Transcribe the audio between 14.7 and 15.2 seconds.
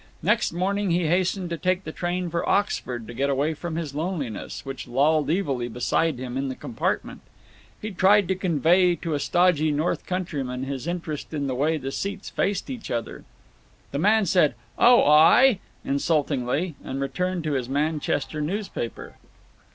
"Oh